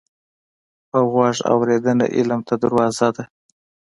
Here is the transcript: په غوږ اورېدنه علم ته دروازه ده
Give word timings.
په 0.89 0.99
غوږ 1.11 1.37
اورېدنه 1.51 2.05
علم 2.15 2.39
ته 2.47 2.53
دروازه 2.63 3.07
ده 3.15 3.23